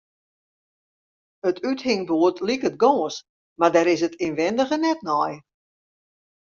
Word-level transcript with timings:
It 1.49 1.61
úthingboerd 1.71 2.43
liket 2.49 2.75
gâns, 2.83 3.15
mar 3.59 3.71
dêr 3.73 3.87
is 3.93 4.01
't 4.07 4.19
ynwindige 4.25 4.75
net 4.79 4.99
nei. 5.09 5.33